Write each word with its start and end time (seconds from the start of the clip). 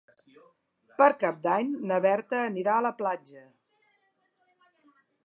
Per 1.01 1.09
Cap 1.23 1.37
d'Any 1.47 1.69
na 1.91 1.99
Berta 2.07 2.39
anirà 2.47 2.79
a 2.79 2.85
la 2.87 2.93
platja. 3.03 3.45